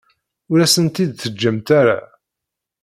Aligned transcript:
Ur 0.51 0.59
asen-t-id-teǧǧamt 0.65 1.67
ara. 1.79 1.99